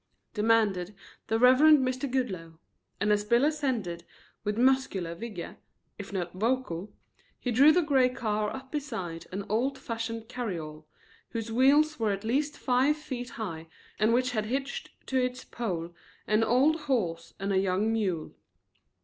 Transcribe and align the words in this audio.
demanded 0.33 0.95
the 1.27 1.37
Reverend 1.37 1.87
Mr. 1.87 2.09
Goodloe; 2.11 2.57
and 2.99 3.11
as 3.11 3.23
Bill 3.23 3.45
assented 3.45 4.03
with 4.43 4.57
muscular 4.57 5.13
vigor, 5.13 5.57
if 5.99 6.11
not 6.11 6.33
vocal, 6.33 6.91
he 7.39 7.51
drew 7.51 7.71
the 7.71 7.83
gray 7.83 8.09
car 8.09 8.49
up 8.49 8.71
beside, 8.71 9.27
an 9.31 9.45
old 9.47 9.77
fashioned 9.77 10.27
carryall, 10.27 10.87
whose 11.33 11.51
wheels 11.51 11.99
were 11.99 12.11
at 12.11 12.23
least 12.23 12.57
five 12.57 12.97
feet 12.97 13.29
high 13.37 13.67
and 13.99 14.11
which 14.11 14.31
had 14.31 14.45
hitched 14.47 14.89
to 15.05 15.23
its 15.23 15.43
pole 15.43 15.93
an 16.25 16.43
old 16.43 16.79
horse 16.87 17.35
and 17.39 17.53
a 17.53 17.59
young 17.59 17.93
mule. 17.93 18.33